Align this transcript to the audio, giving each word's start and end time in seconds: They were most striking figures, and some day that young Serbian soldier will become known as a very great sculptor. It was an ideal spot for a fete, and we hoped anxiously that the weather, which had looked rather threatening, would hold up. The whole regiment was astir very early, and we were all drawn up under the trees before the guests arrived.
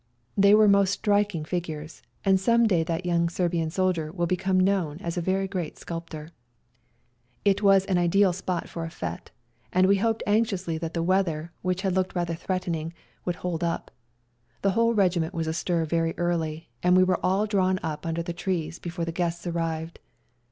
They 0.35 0.55
were 0.55 0.67
most 0.67 0.89
striking 0.93 1.45
figures, 1.45 2.01
and 2.25 2.39
some 2.39 2.65
day 2.65 2.81
that 2.85 3.05
young 3.05 3.29
Serbian 3.29 3.69
soldier 3.69 4.11
will 4.11 4.25
become 4.25 4.59
known 4.59 4.97
as 4.97 5.15
a 5.15 5.21
very 5.21 5.47
great 5.47 5.77
sculptor. 5.77 6.31
It 7.45 7.61
was 7.61 7.85
an 7.85 7.99
ideal 7.99 8.33
spot 8.33 8.67
for 8.67 8.83
a 8.83 8.89
fete, 8.89 9.29
and 9.71 9.85
we 9.85 9.97
hoped 9.97 10.23
anxiously 10.25 10.79
that 10.79 10.95
the 10.95 11.03
weather, 11.03 11.51
which 11.61 11.83
had 11.83 11.93
looked 11.93 12.15
rather 12.15 12.33
threatening, 12.33 12.93
would 13.25 13.35
hold 13.45 13.63
up. 13.63 13.91
The 14.63 14.71
whole 14.71 14.95
regiment 14.95 15.35
was 15.35 15.45
astir 15.45 15.85
very 15.85 16.17
early, 16.17 16.71
and 16.81 16.97
we 16.97 17.03
were 17.03 17.23
all 17.23 17.45
drawn 17.45 17.79
up 17.83 18.03
under 18.03 18.23
the 18.23 18.33
trees 18.33 18.79
before 18.79 19.05
the 19.05 19.11
guests 19.11 19.45
arrived. 19.45 19.99